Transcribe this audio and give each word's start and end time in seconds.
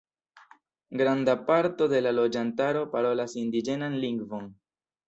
Granda 1.01 1.35
parto 1.51 1.89
de 1.93 2.01
la 2.07 2.15
loĝantaro 2.21 2.85
parolas 2.97 3.39
indiĝenan 3.45 4.03
lingvon. 4.07 4.55